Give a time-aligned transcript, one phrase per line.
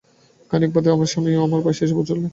[0.51, 2.29] খানিক বাদে দেখি আমার স্বামীও আমার পাশে এসে জুটলেন।